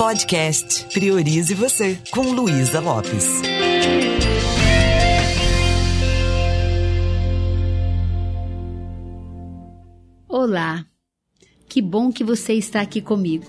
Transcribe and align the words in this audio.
Podcast 0.00 0.86
Priorize 0.94 1.52
Você, 1.52 1.98
com 2.10 2.22
Luísa 2.32 2.80
Lopes. 2.80 3.42
Olá, 10.26 10.86
que 11.68 11.82
bom 11.82 12.10
que 12.10 12.24
você 12.24 12.54
está 12.54 12.80
aqui 12.80 13.02
comigo. 13.02 13.44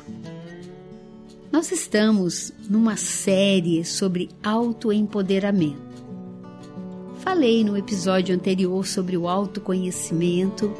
Nós 1.54 1.72
estamos 1.72 2.52
numa 2.70 2.98
série 2.98 3.86
sobre 3.86 4.30
autoempoderamento. 4.44 5.82
Falei 7.20 7.64
no 7.64 7.78
episódio 7.78 8.36
anterior 8.36 8.86
sobre 8.86 9.16
o 9.16 9.30
autoconhecimento, 9.30 10.76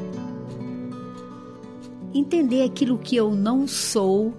entender 2.12 2.62
aquilo 2.62 2.98
que 2.98 3.16
eu 3.16 3.34
não 3.34 3.66
sou. 3.66 4.34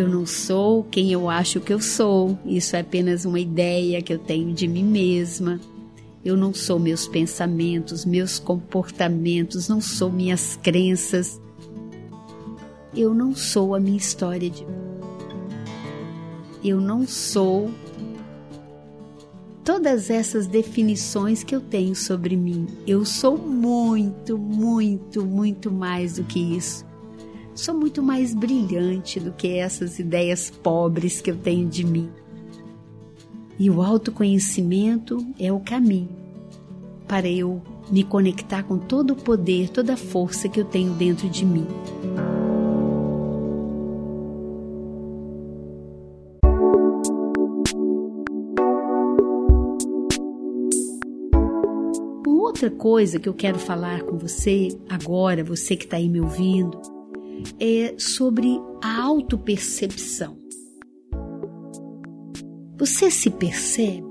Eu 0.00 0.08
não 0.08 0.24
sou 0.24 0.82
quem 0.84 1.12
eu 1.12 1.28
acho 1.28 1.60
que 1.60 1.70
eu 1.70 1.78
sou, 1.78 2.38
isso 2.46 2.74
é 2.74 2.80
apenas 2.80 3.26
uma 3.26 3.38
ideia 3.38 4.00
que 4.00 4.10
eu 4.10 4.18
tenho 4.18 4.50
de 4.54 4.66
mim 4.66 4.82
mesma. 4.82 5.60
Eu 6.24 6.38
não 6.38 6.54
sou 6.54 6.78
meus 6.78 7.06
pensamentos, 7.06 8.06
meus 8.06 8.38
comportamentos, 8.38 9.68
não 9.68 9.78
sou 9.78 10.10
minhas 10.10 10.56
crenças. 10.56 11.38
Eu 12.96 13.12
não 13.12 13.34
sou 13.36 13.74
a 13.74 13.78
minha 13.78 13.98
história 13.98 14.48
de 14.48 14.66
Eu 16.64 16.80
não 16.80 17.06
sou 17.06 17.70
todas 19.62 20.08
essas 20.08 20.46
definições 20.46 21.44
que 21.44 21.54
eu 21.54 21.60
tenho 21.60 21.94
sobre 21.94 22.36
mim. 22.36 22.66
Eu 22.86 23.04
sou 23.04 23.36
muito, 23.36 24.38
muito, 24.38 25.26
muito 25.26 25.70
mais 25.70 26.14
do 26.14 26.24
que 26.24 26.40
isso. 26.56 26.88
Sou 27.60 27.74
muito 27.74 28.02
mais 28.02 28.32
brilhante 28.32 29.20
do 29.20 29.32
que 29.32 29.58
essas 29.58 29.98
ideias 29.98 30.48
pobres 30.48 31.20
que 31.20 31.30
eu 31.30 31.36
tenho 31.36 31.68
de 31.68 31.84
mim. 31.84 32.08
E 33.58 33.68
o 33.68 33.82
autoconhecimento 33.82 35.18
é 35.38 35.52
o 35.52 35.60
caminho 35.60 36.08
para 37.06 37.28
eu 37.28 37.60
me 37.90 38.02
conectar 38.02 38.62
com 38.62 38.78
todo 38.78 39.10
o 39.10 39.14
poder, 39.14 39.68
toda 39.68 39.92
a 39.92 39.96
força 39.98 40.48
que 40.48 40.58
eu 40.58 40.64
tenho 40.64 40.94
dentro 40.94 41.28
de 41.28 41.44
mim. 41.44 41.66
outra 52.26 52.70
coisa 52.70 53.18
que 53.18 53.28
eu 53.28 53.34
quero 53.34 53.58
falar 53.58 54.02
com 54.02 54.18
você 54.18 54.68
agora, 54.88 55.44
você 55.44 55.76
que 55.76 55.84
está 55.84 55.96
aí 55.96 56.08
me 56.08 56.20
ouvindo, 56.20 56.99
é 57.58 57.94
sobre 57.98 58.60
a 58.82 59.02
autopercepção. 59.02 60.38
Você 62.78 63.10
se 63.10 63.30
percebe? 63.30 64.08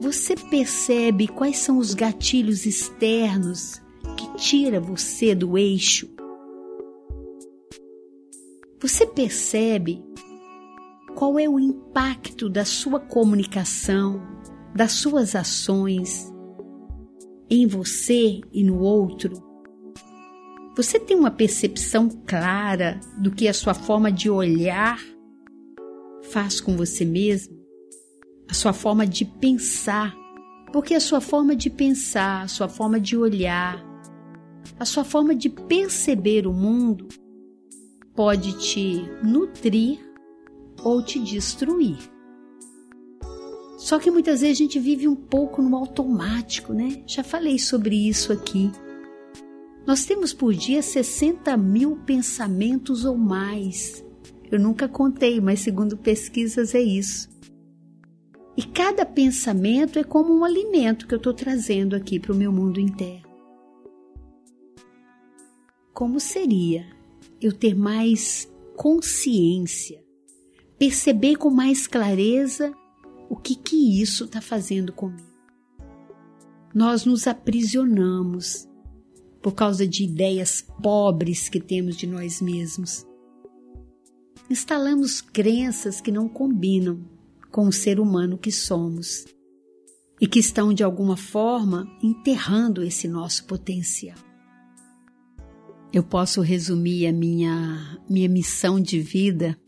Você 0.00 0.34
percebe 0.34 1.28
quais 1.28 1.58
são 1.58 1.78
os 1.78 1.94
gatilhos 1.94 2.66
externos 2.66 3.80
que 4.16 4.36
tira 4.36 4.80
você 4.80 5.34
do 5.34 5.56
eixo? 5.56 6.08
Você 8.80 9.06
percebe 9.06 10.02
qual 11.14 11.38
é 11.38 11.48
o 11.48 11.60
impacto 11.60 12.48
da 12.48 12.64
sua 12.64 12.98
comunicação, 12.98 14.20
das 14.74 14.92
suas 14.92 15.36
ações 15.36 16.32
em 17.48 17.66
você 17.66 18.40
e 18.52 18.64
no 18.64 18.80
outro? 18.80 19.51
Você 20.74 20.98
tem 20.98 21.16
uma 21.16 21.30
percepção 21.30 22.08
clara 22.26 22.98
do 23.18 23.30
que 23.30 23.46
a 23.46 23.52
sua 23.52 23.74
forma 23.74 24.10
de 24.10 24.30
olhar 24.30 24.98
faz 26.30 26.62
com 26.62 26.76
você 26.76 27.04
mesmo? 27.04 27.54
A 28.48 28.54
sua 28.54 28.72
forma 28.72 29.06
de 29.06 29.24
pensar? 29.26 30.14
Porque 30.72 30.94
a 30.94 31.00
sua 31.00 31.20
forma 31.20 31.54
de 31.54 31.68
pensar, 31.68 32.42
a 32.42 32.48
sua 32.48 32.68
forma 32.68 32.98
de 32.98 33.18
olhar, 33.18 33.84
a 34.80 34.86
sua 34.86 35.04
forma 35.04 35.34
de 35.34 35.50
perceber 35.50 36.46
o 36.46 36.54
mundo 36.54 37.06
pode 38.14 38.58
te 38.58 39.02
nutrir 39.22 39.98
ou 40.82 41.02
te 41.02 41.18
destruir. 41.18 41.98
Só 43.76 43.98
que 43.98 44.10
muitas 44.10 44.40
vezes 44.40 44.56
a 44.56 44.62
gente 44.62 44.78
vive 44.78 45.06
um 45.06 45.16
pouco 45.16 45.60
no 45.60 45.76
automático, 45.76 46.72
né? 46.72 47.02
Já 47.06 47.22
falei 47.22 47.58
sobre 47.58 48.08
isso 48.08 48.32
aqui. 48.32 48.70
Nós 49.86 50.04
temos 50.04 50.32
por 50.32 50.54
dia 50.54 50.80
60 50.80 51.56
mil 51.56 51.96
pensamentos 52.06 53.04
ou 53.04 53.16
mais. 53.16 54.04
Eu 54.50 54.60
nunca 54.60 54.88
contei, 54.88 55.40
mas 55.40 55.60
segundo 55.60 55.96
pesquisas 55.96 56.74
é 56.74 56.80
isso. 56.80 57.28
E 58.56 58.62
cada 58.62 59.04
pensamento 59.04 59.98
é 59.98 60.04
como 60.04 60.32
um 60.32 60.44
alimento 60.44 61.06
que 61.06 61.14
eu 61.14 61.18
estou 61.18 61.32
trazendo 61.32 61.96
aqui 61.96 62.20
para 62.20 62.32
o 62.32 62.36
meu 62.36 62.52
mundo 62.52 62.78
interno. 62.78 63.30
Como 65.92 66.20
seria 66.20 66.86
eu 67.40 67.52
ter 67.52 67.74
mais 67.74 68.50
consciência, 68.76 70.02
perceber 70.78 71.36
com 71.36 71.50
mais 71.50 71.86
clareza 71.86 72.72
o 73.28 73.36
que 73.36 73.56
que 73.56 74.00
isso 74.00 74.24
está 74.26 74.40
fazendo 74.40 74.92
comigo? 74.92 75.32
Nós 76.74 77.04
nos 77.04 77.26
aprisionamos 77.26 78.68
por 79.42 79.52
causa 79.52 79.86
de 79.86 80.04
ideias 80.04 80.64
pobres 80.82 81.48
que 81.48 81.60
temos 81.60 81.96
de 81.96 82.06
nós 82.06 82.40
mesmos. 82.40 83.06
Instalamos 84.48 85.20
crenças 85.20 86.00
que 86.00 86.12
não 86.12 86.28
combinam 86.28 87.00
com 87.50 87.66
o 87.66 87.72
ser 87.72 87.98
humano 87.98 88.38
que 88.38 88.52
somos 88.52 89.24
e 90.20 90.26
que 90.26 90.38
estão 90.38 90.72
de 90.72 90.84
alguma 90.84 91.16
forma 91.16 91.86
enterrando 92.02 92.82
esse 92.82 93.08
nosso 93.08 93.44
potencial. 93.46 94.16
Eu 95.92 96.02
posso 96.02 96.40
resumir 96.40 97.06
a 97.06 97.12
minha 97.12 98.00
minha 98.08 98.28
missão 98.28 98.80
de 98.80 99.00
vida 99.00 99.58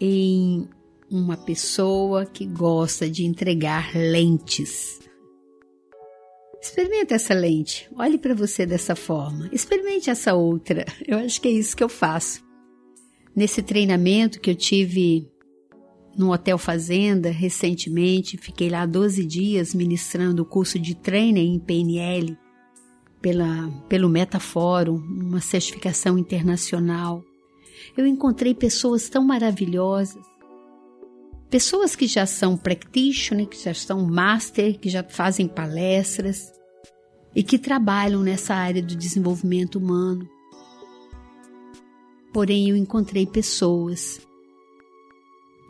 em 0.00 0.68
uma 1.08 1.36
pessoa 1.36 2.26
que 2.26 2.44
gosta 2.46 3.08
de 3.08 3.24
entregar 3.24 3.94
lentes. 3.94 4.98
Experimente 6.62 7.12
essa 7.12 7.34
lente, 7.34 7.90
olhe 7.98 8.16
para 8.16 8.36
você 8.36 8.64
dessa 8.64 8.94
forma, 8.94 9.50
experimente 9.52 10.08
essa 10.08 10.32
outra. 10.32 10.86
Eu 11.04 11.18
acho 11.18 11.40
que 11.40 11.48
é 11.48 11.50
isso 11.50 11.76
que 11.76 11.82
eu 11.82 11.88
faço. 11.88 12.40
Nesse 13.34 13.62
treinamento 13.62 14.40
que 14.40 14.48
eu 14.48 14.54
tive 14.54 15.28
no 16.16 16.32
Hotel 16.32 16.56
Fazenda 16.58 17.30
recentemente, 17.30 18.36
fiquei 18.36 18.68
lá 18.68 18.86
12 18.86 19.24
dias 19.24 19.74
ministrando 19.74 20.42
o 20.42 20.46
curso 20.46 20.78
de 20.78 20.94
treino 20.94 21.38
em 21.38 21.58
PNL 21.58 22.38
pela, 23.20 23.68
pelo 23.88 24.08
Metafórum, 24.08 24.96
uma 24.96 25.40
certificação 25.40 26.16
internacional. 26.16 27.24
Eu 27.96 28.06
encontrei 28.06 28.54
pessoas 28.54 29.08
tão 29.08 29.24
maravilhosas 29.24 30.22
pessoas 31.52 31.94
que 31.94 32.06
já 32.06 32.24
são 32.24 32.56
practitioner, 32.56 33.46
que 33.46 33.62
já 33.62 33.74
são 33.74 34.06
master, 34.06 34.78
que 34.78 34.88
já 34.88 35.04
fazem 35.04 35.46
palestras 35.46 36.50
e 37.36 37.42
que 37.42 37.58
trabalham 37.58 38.22
nessa 38.22 38.54
área 38.54 38.82
do 38.82 38.96
desenvolvimento 38.96 39.76
humano. 39.76 40.26
Porém, 42.32 42.70
eu 42.70 42.74
encontrei 42.76 43.26
pessoas 43.26 44.26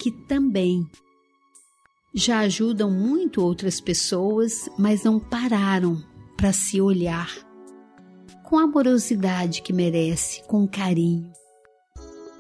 que 0.01 0.13
também 0.13 0.87
já 2.15 2.39
ajudam 2.41 2.89
muito 2.89 3.43
outras 3.43 3.81
pessoas, 3.81 4.71
mas 4.79 5.03
não 5.03 5.19
pararam 5.19 6.01
para 6.37 6.53
se 6.53 6.81
olhar 6.81 7.29
com 8.45 8.57
a 8.57 8.63
amorosidade 8.63 9.63
que 9.63 9.73
merece, 9.73 10.45
com 10.45 10.65
carinho. 10.69 11.29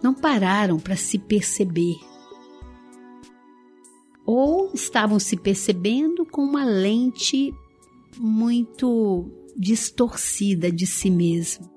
Não 0.00 0.14
pararam 0.14 0.78
para 0.78 0.94
se 0.94 1.19
perceber 1.19 2.12
ou 4.24 4.70
estavam 4.72 5.19
se 5.19 5.36
percebendo 5.36 6.24
com 6.24 6.42
uma 6.42 6.64
lente 6.64 7.52
muito 8.19 9.30
distorcida 9.56 10.70
de 10.70 10.86
si 10.86 11.10
mesmo. 11.10 11.70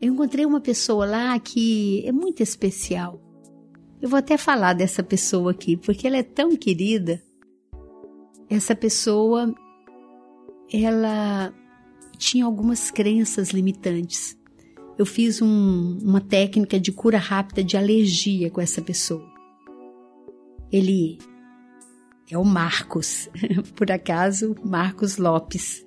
Eu 0.00 0.12
encontrei 0.12 0.44
uma 0.44 0.60
pessoa 0.60 1.06
lá 1.06 1.38
que 1.38 2.06
é 2.06 2.12
muito 2.12 2.42
especial. 2.42 3.20
Eu 4.02 4.08
vou 4.08 4.18
até 4.18 4.36
falar 4.36 4.74
dessa 4.74 5.02
pessoa 5.02 5.52
aqui, 5.52 5.76
porque 5.76 6.06
ela 6.06 6.18
é 6.18 6.22
tão 6.22 6.54
querida. 6.56 7.22
Essa 8.50 8.74
pessoa, 8.74 9.54
ela 10.70 11.54
tinha 12.18 12.44
algumas 12.44 12.90
crenças 12.90 13.50
limitantes. 13.50 14.36
Eu 14.98 15.06
fiz 15.06 15.40
um, 15.40 15.98
uma 16.02 16.20
técnica 16.20 16.78
de 16.78 16.92
cura 16.92 17.18
rápida 17.18 17.64
de 17.64 17.76
alergia 17.76 18.50
com 18.50 18.60
essa 18.60 18.82
pessoa. 18.82 19.33
Ele 20.74 21.18
é 22.28 22.36
o 22.36 22.44
Marcos, 22.44 23.30
por 23.76 23.92
acaso, 23.92 24.56
Marcos 24.64 25.18
Lopes. 25.18 25.86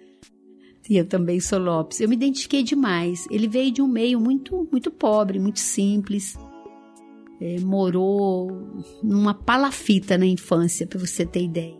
E 0.90 0.96
eu 0.96 1.06
também 1.06 1.42
sou 1.42 1.60
Lopes. 1.60 2.00
Eu 2.00 2.08
me 2.08 2.16
identifiquei 2.16 2.64
demais. 2.64 3.28
Ele 3.30 3.50
veio 3.50 3.70
de 3.70 3.82
um 3.82 3.88
meio 3.88 4.18
muito, 4.18 4.66
muito 4.72 4.90
pobre, 4.90 5.40
muito 5.40 5.60
simples. 5.60 6.38
É, 7.42 7.60
morou 7.60 8.50
numa 9.04 9.34
palafita 9.34 10.18
na 10.18 10.26
infância, 10.26 10.88
para 10.88 10.98
você 10.98 11.26
ter 11.26 11.44
ideia. 11.44 11.78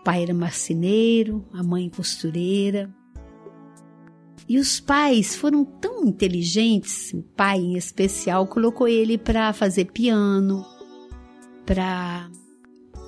O 0.00 0.04
pai 0.04 0.24
era 0.24 0.34
marceneiro, 0.34 1.42
a 1.54 1.62
mãe 1.62 1.88
costureira. 1.88 2.94
E 4.46 4.58
os 4.58 4.78
pais 4.78 5.34
foram 5.34 5.64
tão 5.64 6.04
inteligentes, 6.04 7.14
o 7.14 7.22
pai 7.22 7.58
em 7.58 7.78
especial 7.78 8.46
colocou 8.46 8.86
ele 8.86 9.16
para 9.16 9.54
fazer 9.54 9.86
piano, 9.86 10.66
para 11.68 12.30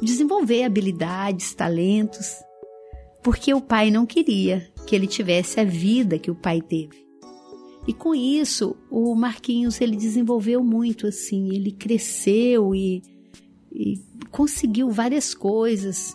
desenvolver 0.02 0.64
habilidades, 0.64 1.54
talentos, 1.54 2.34
porque 3.22 3.54
o 3.54 3.60
pai 3.60 3.90
não 3.90 4.04
queria 4.04 4.70
que 4.86 4.94
ele 4.94 5.06
tivesse 5.06 5.58
a 5.58 5.64
vida 5.64 6.18
que 6.18 6.30
o 6.30 6.34
pai 6.34 6.60
teve. 6.60 7.06
E 7.88 7.94
com 7.94 8.14
isso, 8.14 8.76
o 8.90 9.14
Marquinhos 9.14 9.80
ele 9.80 9.96
desenvolveu 9.96 10.62
muito 10.62 11.06
assim, 11.06 11.48
ele 11.54 11.72
cresceu 11.72 12.74
e, 12.74 13.02
e 13.72 13.94
conseguiu 14.30 14.90
várias 14.90 15.32
coisas. 15.32 16.14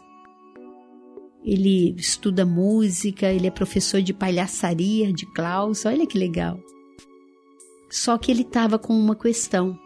Ele 1.44 1.96
estuda 1.98 2.46
música, 2.46 3.34
ele 3.34 3.48
é 3.48 3.52
professor 3.52 4.04
de 4.04 4.14
palhaçaria 4.14 5.12
de 5.12 5.26
Klaus, 5.34 5.84
olha 5.84 6.06
que 6.06 6.18
legal. 6.18 6.60
Só 7.90 8.20
que 8.20 8.32
ele 8.32 8.44
estava 8.44 8.78
com 8.78 8.94
uma 8.94 9.16
questão. 9.16 9.84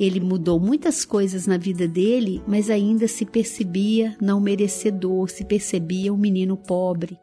Ele 0.00 0.18
mudou 0.18 0.58
muitas 0.58 1.04
coisas 1.04 1.46
na 1.46 1.58
vida 1.58 1.86
dele, 1.86 2.42
mas 2.48 2.70
ainda 2.70 3.06
se 3.06 3.26
percebia 3.26 4.16
não 4.18 4.40
merecedor, 4.40 5.28
se 5.28 5.44
percebia 5.44 6.10
um 6.10 6.16
menino 6.16 6.56
pobre. 6.56 7.18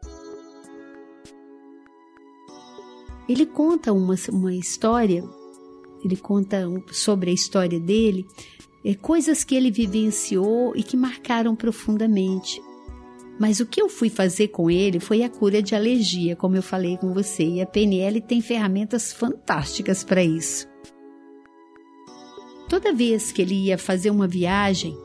Ele 3.28 3.48
conta 3.48 3.92
uma, 3.92 4.14
uma 4.32 4.54
história, 4.54 5.24
ele 6.06 6.16
conta 6.16 6.70
sobre 6.92 7.32
a 7.32 7.34
história 7.34 7.80
dele, 7.80 8.24
é, 8.86 8.94
coisas 8.94 9.44
que 9.44 9.56
ele 9.56 9.72
vivenciou 9.72 10.74
e 10.76 10.84
que 10.84 10.96
marcaram 10.96 11.56
profundamente. 11.56 12.62
Mas 13.40 13.60
o 13.60 13.66
que 13.66 13.82
eu 13.82 13.90
fui 13.90 14.10
fazer 14.10 14.50
com 14.50 14.70
ele 14.70 15.00
foi 15.00 15.24
a 15.24 15.30
cura 15.30 15.64
de 15.64 15.74
alergia, 15.74 16.36
como 16.36 16.56
eu 16.56 16.64
falei 16.64 16.96
com 16.96 17.12
você, 17.12 17.44
e 17.44 17.62
a 17.62 17.66
PNL 17.66 18.22
tem 18.22 18.40
ferramentas 18.40 19.12
fantásticas 19.12 20.04
para 20.04 20.24
isso. 20.24 20.77
Toda 22.70 22.94
vez 22.94 23.32
que 23.32 23.42
ele 23.42 23.56
ia 23.56 23.78
fazer 23.78 24.10
uma 24.10 24.28
viagem, 24.28 24.98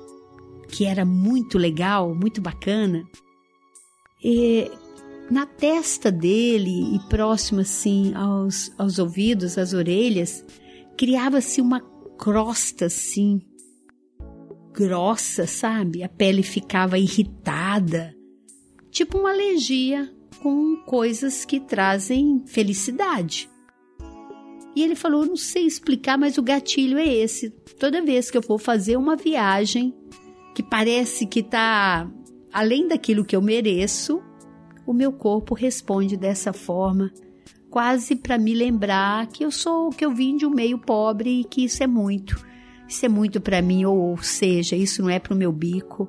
que 0.68 0.84
era 0.84 1.04
muito 1.04 1.58
legal, 1.58 2.14
muito 2.14 2.40
bacana, 2.40 3.04
e 4.22 4.70
na 5.30 5.46
testa 5.46 6.10
dele 6.10 6.94
e 6.96 6.98
próximo 7.08 7.60
assim 7.60 8.14
aos, 8.14 8.72
aos 8.78 8.98
ouvidos, 8.98 9.56
às 9.58 9.72
orelhas, 9.72 10.44
criava-se 10.96 11.60
uma 11.60 11.80
crosta 12.18 12.86
assim, 12.86 13.40
grossa, 14.72 15.46
sabe? 15.46 16.02
A 16.02 16.08
pele 16.08 16.42
ficava 16.42 16.98
irritada 16.98 18.14
tipo 18.92 19.18
uma 19.18 19.30
alergia 19.30 20.12
com 20.42 20.76
coisas 20.84 21.44
que 21.44 21.58
trazem 21.58 22.44
felicidade. 22.46 23.48
E 24.74 24.82
ele 24.82 24.94
falou: 24.94 25.26
não 25.26 25.36
sei 25.36 25.66
explicar, 25.66 26.18
mas 26.18 26.38
o 26.38 26.42
gatilho 26.42 26.98
é 26.98 27.06
esse. 27.06 27.50
Toda 27.78 28.02
vez 28.02 28.30
que 28.30 28.36
eu 28.36 28.42
for 28.42 28.58
fazer 28.58 28.96
uma 28.96 29.16
viagem 29.16 29.94
que 30.54 30.62
parece 30.62 31.26
que 31.26 31.40
está 31.40 32.10
além 32.52 32.86
daquilo 32.86 33.24
que 33.24 33.34
eu 33.34 33.42
mereço, 33.42 34.22
o 34.86 34.92
meu 34.92 35.12
corpo 35.12 35.54
responde 35.54 36.16
dessa 36.16 36.52
forma, 36.52 37.10
quase 37.70 38.16
para 38.16 38.36
me 38.36 38.54
lembrar 38.54 39.26
que 39.28 39.44
eu 39.44 39.50
sou, 39.50 39.90
que 39.90 40.04
eu 40.04 40.14
vim 40.14 40.36
de 40.36 40.44
um 40.44 40.50
meio 40.50 40.78
pobre 40.78 41.40
e 41.40 41.44
que 41.44 41.64
isso 41.64 41.82
é 41.82 41.86
muito. 41.86 42.44
Isso 42.86 43.06
é 43.06 43.08
muito 43.08 43.40
para 43.40 43.62
mim, 43.62 43.86
ou 43.86 44.18
seja, 44.18 44.76
isso 44.76 45.00
não 45.02 45.08
é 45.08 45.18
para 45.18 45.32
o 45.32 45.36
meu 45.36 45.50
bico. 45.50 46.08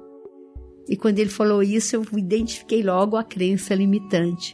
E 0.89 0.97
quando 0.97 1.19
ele 1.19 1.29
falou 1.29 1.63
isso, 1.63 1.95
eu 1.95 2.05
identifiquei 2.17 2.83
logo 2.83 3.15
a 3.15 3.23
crença 3.23 3.73
limitante. 3.73 4.53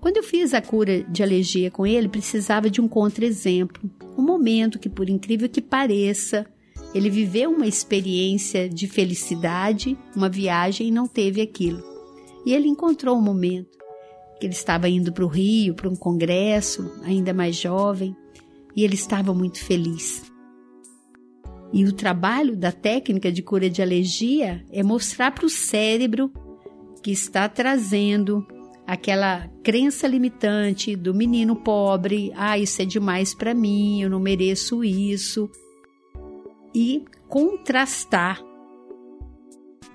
Quando 0.00 0.16
eu 0.16 0.22
fiz 0.22 0.54
a 0.54 0.62
cura 0.62 1.02
de 1.02 1.22
alergia 1.22 1.70
com 1.70 1.86
ele, 1.86 2.08
precisava 2.08 2.70
de 2.70 2.80
um 2.80 2.88
contra-exemplo, 2.88 3.82
um 4.16 4.22
momento 4.22 4.78
que, 4.78 4.88
por 4.88 5.10
incrível 5.10 5.48
que 5.48 5.60
pareça, 5.60 6.46
ele 6.94 7.10
viveu 7.10 7.50
uma 7.50 7.66
experiência 7.66 8.68
de 8.68 8.88
felicidade, 8.88 9.96
uma 10.16 10.28
viagem 10.28 10.88
e 10.88 10.90
não 10.90 11.06
teve 11.06 11.42
aquilo. 11.42 11.82
E 12.46 12.54
ele 12.54 12.66
encontrou 12.66 13.16
um 13.16 13.22
momento 13.22 13.78
que 14.40 14.46
ele 14.46 14.54
estava 14.54 14.88
indo 14.88 15.12
para 15.12 15.24
o 15.24 15.28
Rio, 15.28 15.74
para 15.74 15.88
um 15.88 15.94
congresso, 15.94 16.90
ainda 17.04 17.34
mais 17.34 17.56
jovem, 17.56 18.16
e 18.74 18.82
ele 18.82 18.94
estava 18.94 19.34
muito 19.34 19.62
feliz. 19.62 20.22
E 21.72 21.84
o 21.84 21.92
trabalho 21.92 22.56
da 22.56 22.72
técnica 22.72 23.30
de 23.30 23.42
cura 23.42 23.68
de 23.68 23.82
alergia 23.82 24.64
é 24.72 24.82
mostrar 24.82 25.30
para 25.30 25.44
o 25.44 25.50
cérebro 25.50 26.32
que 27.02 27.12
está 27.12 27.48
trazendo 27.48 28.46
aquela 28.90 29.48
crença 29.62 30.06
limitante 30.06 30.96
do 30.96 31.14
menino 31.14 31.54
pobre, 31.56 32.32
ah, 32.34 32.58
isso 32.58 32.82
é 32.82 32.84
demais 32.84 33.34
para 33.34 33.54
mim, 33.54 34.02
eu 34.02 34.10
não 34.10 34.18
mereço 34.18 34.82
isso, 34.82 35.50
e 36.74 37.04
contrastar 37.28 38.42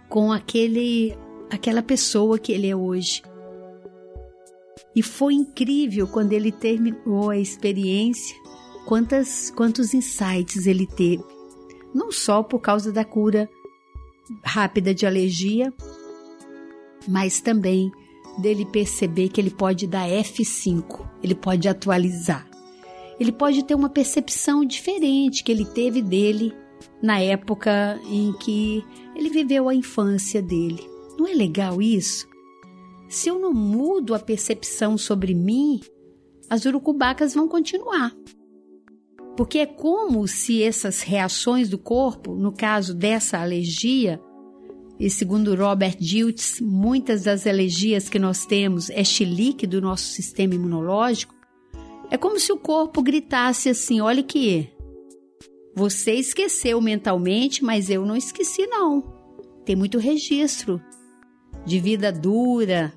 com 0.09 0.31
aquele 0.31 1.15
aquela 1.49 1.81
pessoa 1.81 2.39
que 2.39 2.51
ele 2.51 2.67
é 2.67 2.75
hoje. 2.75 3.21
E 4.95 5.03
foi 5.03 5.33
incrível 5.33 6.07
quando 6.07 6.31
ele 6.31 6.51
terminou 6.51 7.29
a 7.29 7.37
experiência, 7.37 8.35
quantas 8.85 9.51
quantos 9.51 9.93
insights 9.93 10.65
ele 10.65 10.87
teve 10.87 11.23
não 11.95 12.11
só 12.11 12.43
por 12.43 12.59
causa 12.59 12.91
da 12.91 13.05
cura 13.05 13.49
rápida 14.43 14.93
de 14.93 15.05
alergia, 15.05 15.73
mas 17.07 17.39
também 17.39 17.89
dele 18.37 18.65
perceber 18.65 19.29
que 19.29 19.39
ele 19.39 19.49
pode 19.49 19.87
dar 19.87 20.07
F5, 20.09 21.07
ele 21.23 21.35
pode 21.35 21.67
atualizar. 21.67 22.47
Ele 23.19 23.31
pode 23.31 23.63
ter 23.63 23.75
uma 23.75 23.89
percepção 23.89 24.65
diferente 24.65 25.43
que 25.43 25.51
ele 25.51 25.65
teve 25.65 26.01
dele 26.01 26.53
na 27.01 27.19
época 27.19 27.99
em 28.09 28.33
que 28.33 28.83
ele 29.15 29.29
viveu 29.29 29.69
a 29.69 29.75
infância 29.75 30.41
dele. 30.41 30.83
Não 31.17 31.27
é 31.27 31.33
legal 31.33 31.81
isso? 31.81 32.27
Se 33.07 33.29
eu 33.29 33.39
não 33.39 33.53
mudo 33.53 34.13
a 34.13 34.19
percepção 34.19 34.97
sobre 34.97 35.33
mim, 35.33 35.79
as 36.49 36.65
urucubacas 36.65 37.33
vão 37.33 37.47
continuar. 37.47 38.13
Porque 39.37 39.59
é 39.59 39.65
como 39.65 40.27
se 40.27 40.63
essas 40.63 41.01
reações 41.01 41.69
do 41.69 41.77
corpo, 41.77 42.35
no 42.35 42.53
caso 42.53 42.93
dessa 42.93 43.37
alergia, 43.39 44.19
e 44.99 45.09
segundo 45.09 45.55
Robert 45.55 45.97
Diltz, 45.99 46.61
muitas 46.61 47.23
das 47.23 47.45
alergias 47.45 48.07
que 48.07 48.17
nós 48.17 48.45
temos 48.45 48.89
é 48.89 49.03
chilique 49.03 49.67
do 49.67 49.81
nosso 49.81 50.05
sistema 50.05 50.55
imunológico, 50.55 51.35
é 52.09 52.17
como 52.17 52.39
se 52.39 52.51
o 52.51 52.57
corpo 52.57 53.01
gritasse 53.01 53.69
assim: 53.69 53.99
olha 53.99 54.23
que 54.23 54.69
você 55.75 56.13
esqueceu 56.13 56.79
mentalmente, 56.79 57.63
mas 57.63 57.89
eu 57.89 58.05
não 58.05 58.15
esqueci 58.15 58.65
não. 58.67 59.03
Tem 59.65 59.75
muito 59.75 59.97
registro 59.97 60.81
de 61.65 61.79
vida 61.79 62.11
dura, 62.11 62.93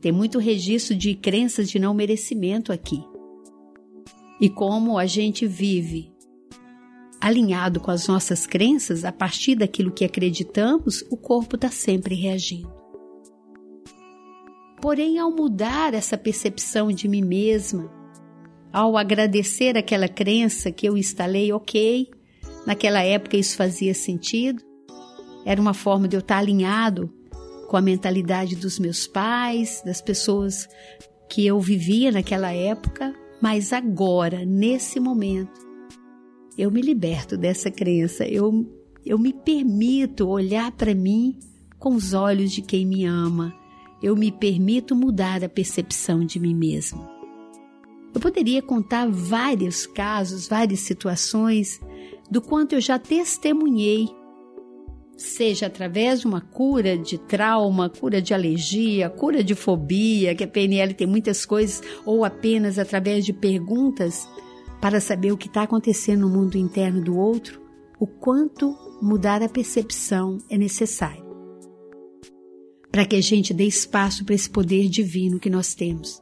tem 0.00 0.12
muito 0.12 0.38
registro 0.38 0.94
de 0.94 1.14
crenças 1.14 1.68
de 1.68 1.78
não 1.78 1.92
merecimento 1.92 2.72
aqui 2.72 3.02
e 4.40 4.48
como 4.48 4.98
a 4.98 5.06
gente 5.06 5.46
vive 5.46 6.12
alinhado 7.26 7.80
com 7.80 7.90
as 7.90 8.06
nossas 8.06 8.46
crenças, 8.46 9.04
a 9.04 9.10
partir 9.10 9.56
daquilo 9.56 9.90
que 9.90 10.04
acreditamos, 10.04 11.04
o 11.10 11.16
corpo 11.16 11.56
está 11.56 11.68
sempre 11.68 12.14
reagindo. 12.14 12.72
Porém, 14.80 15.18
ao 15.18 15.30
mudar 15.32 15.92
essa 15.92 16.16
percepção 16.16 16.92
de 16.92 17.08
mim 17.08 17.22
mesma, 17.22 17.90
ao 18.72 18.96
agradecer 18.96 19.76
aquela 19.76 20.06
crença 20.06 20.70
que 20.70 20.88
eu 20.88 20.96
instalei, 20.96 21.52
ok, 21.52 22.08
naquela 22.64 23.02
época 23.02 23.36
isso 23.36 23.56
fazia 23.56 23.92
sentido, 23.92 24.62
era 25.44 25.60
uma 25.60 25.74
forma 25.74 26.06
de 26.06 26.14
eu 26.14 26.20
estar 26.20 26.38
alinhado 26.38 27.12
com 27.68 27.76
a 27.76 27.82
mentalidade 27.82 28.54
dos 28.54 28.78
meus 28.78 29.04
pais, 29.04 29.82
das 29.84 30.00
pessoas 30.00 30.68
que 31.28 31.44
eu 31.44 31.58
vivia 31.58 32.12
naquela 32.12 32.52
época, 32.52 33.12
mas 33.42 33.72
agora, 33.72 34.44
nesse 34.44 35.00
momento, 35.00 35.65
eu 36.56 36.70
me 36.70 36.80
liberto 36.80 37.36
dessa 37.36 37.70
crença, 37.70 38.26
eu, 38.26 38.66
eu 39.04 39.18
me 39.18 39.32
permito 39.32 40.28
olhar 40.28 40.72
para 40.72 40.94
mim 40.94 41.38
com 41.78 41.94
os 41.94 42.14
olhos 42.14 42.52
de 42.52 42.62
quem 42.62 42.86
me 42.86 43.04
ama, 43.04 43.54
eu 44.02 44.16
me 44.16 44.32
permito 44.32 44.94
mudar 44.94 45.44
a 45.44 45.48
percepção 45.48 46.24
de 46.24 46.38
mim 46.40 46.54
mesmo. 46.54 47.06
Eu 48.14 48.20
poderia 48.20 48.62
contar 48.62 49.06
vários 49.10 49.86
casos, 49.86 50.48
várias 50.48 50.80
situações 50.80 51.78
do 52.30 52.40
quanto 52.40 52.74
eu 52.74 52.80
já 52.80 52.98
testemunhei 52.98 54.08
seja 55.16 55.66
através 55.66 56.20
de 56.20 56.26
uma 56.26 56.40
cura 56.40 56.96
de 56.96 57.16
trauma, 57.16 57.88
cura 57.88 58.20
de 58.20 58.34
alergia, 58.34 59.08
cura 59.08 59.42
de 59.42 59.54
fobia, 59.54 60.34
que 60.34 60.44
a 60.44 60.48
PNL 60.48 60.92
tem 60.92 61.06
muitas 61.06 61.46
coisas, 61.46 61.82
ou 62.04 62.24
apenas 62.24 62.78
através 62.78 63.24
de 63.24 63.32
perguntas 63.32 64.28
para 64.80 65.00
saber 65.00 65.32
o 65.32 65.36
que 65.36 65.48
está 65.48 65.62
acontecendo 65.62 66.20
no 66.20 66.28
mundo 66.28 66.56
interno 66.56 67.02
do 67.02 67.16
outro, 67.16 67.60
o 67.98 68.06
quanto 68.06 68.76
mudar 69.00 69.42
a 69.42 69.48
percepção 69.48 70.38
é 70.48 70.56
necessário. 70.56 71.24
Para 72.90 73.04
que 73.04 73.16
a 73.16 73.20
gente 73.20 73.52
dê 73.52 73.64
espaço 73.64 74.24
para 74.24 74.34
esse 74.34 74.48
poder 74.48 74.88
divino 74.88 75.40
que 75.40 75.50
nós 75.50 75.74
temos. 75.74 76.20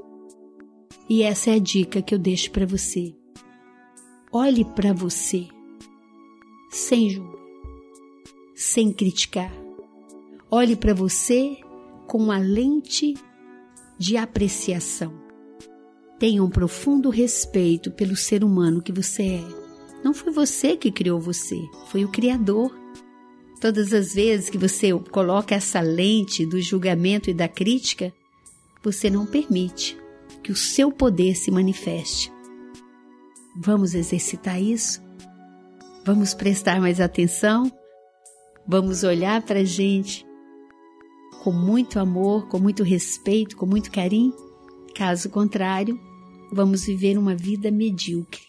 E 1.08 1.22
essa 1.22 1.50
é 1.50 1.54
a 1.54 1.58
dica 1.58 2.02
que 2.02 2.14
eu 2.14 2.18
deixo 2.18 2.50
para 2.50 2.66
você. 2.66 3.14
Olhe 4.32 4.64
para 4.64 4.92
você 4.92 5.46
sem 6.70 7.10
julgar 7.10 7.44
sem 8.54 8.92
criticar. 8.92 9.52
Olhe 10.50 10.76
para 10.76 10.94
você 10.94 11.56
com 12.06 12.30
a 12.30 12.38
lente 12.38 13.14
de 13.98 14.16
apreciação. 14.16 15.23
Tenha 16.18 16.42
um 16.42 16.48
profundo 16.50 17.10
respeito 17.10 17.90
pelo 17.90 18.16
ser 18.16 18.44
humano 18.44 18.82
que 18.82 18.92
você 18.92 19.22
é. 19.22 19.44
Não 20.02 20.14
foi 20.14 20.32
você 20.32 20.76
que 20.76 20.92
criou 20.92 21.20
você, 21.20 21.58
foi 21.86 22.04
o 22.04 22.08
Criador. 22.08 22.74
Todas 23.60 23.92
as 23.92 24.14
vezes 24.14 24.50
que 24.50 24.58
você 24.58 24.92
coloca 25.10 25.54
essa 25.54 25.80
lente 25.80 26.44
do 26.44 26.60
julgamento 26.60 27.30
e 27.30 27.34
da 27.34 27.48
crítica, 27.48 28.12
você 28.82 29.08
não 29.08 29.24
permite 29.24 29.96
que 30.42 30.52
o 30.52 30.56
seu 30.56 30.92
poder 30.92 31.34
se 31.34 31.50
manifeste. 31.50 32.30
Vamos 33.56 33.94
exercitar 33.94 34.60
isso? 34.60 35.02
Vamos 36.04 36.34
prestar 36.34 36.80
mais 36.80 37.00
atenção? 37.00 37.72
Vamos 38.66 39.04
olhar 39.04 39.40
para 39.42 39.60
a 39.60 39.64
gente 39.64 40.26
com 41.42 41.52
muito 41.52 41.98
amor, 41.98 42.48
com 42.48 42.58
muito 42.58 42.82
respeito, 42.82 43.56
com 43.56 43.66
muito 43.66 43.90
carinho? 43.90 44.34
Caso 44.94 45.28
contrário, 45.28 45.98
vamos 46.52 46.84
viver 46.86 47.18
uma 47.18 47.34
vida 47.34 47.68
medíocre, 47.68 48.42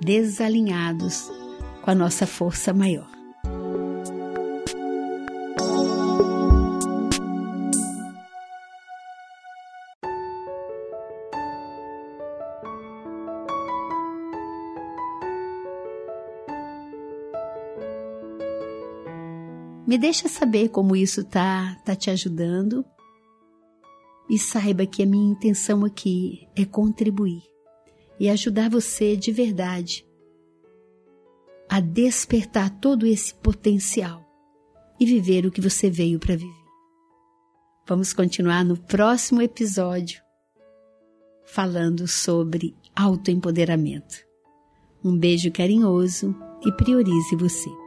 desalinhados 0.00 1.30
com 1.82 1.90
a 1.92 1.94
nossa 1.94 2.26
força 2.26 2.74
maior. 2.74 3.08
Me 19.86 19.96
deixa 19.96 20.26
saber 20.26 20.70
como 20.70 20.96
isso 20.96 21.22
tá, 21.22 21.76
tá 21.84 21.94
te 21.94 22.10
ajudando. 22.10 22.84
E 24.32 24.38
saiba 24.38 24.86
que 24.86 25.02
a 25.02 25.06
minha 25.06 25.30
intenção 25.30 25.84
aqui 25.84 26.48
é 26.56 26.64
contribuir 26.64 27.42
e 28.18 28.30
ajudar 28.30 28.70
você 28.70 29.14
de 29.14 29.30
verdade 29.30 30.06
a 31.68 31.80
despertar 31.80 32.70
todo 32.80 33.06
esse 33.06 33.34
potencial 33.34 34.26
e 34.98 35.04
viver 35.04 35.44
o 35.44 35.50
que 35.50 35.60
você 35.60 35.90
veio 35.90 36.18
para 36.18 36.34
viver. 36.34 36.64
Vamos 37.86 38.14
continuar 38.14 38.64
no 38.64 38.74
próximo 38.74 39.42
episódio 39.42 40.22
falando 41.44 42.08
sobre 42.08 42.74
autoempoderamento. 42.96 44.16
Um 45.04 45.14
beijo 45.14 45.52
carinhoso 45.52 46.34
e 46.64 46.72
priorize 46.72 47.36
você. 47.36 47.81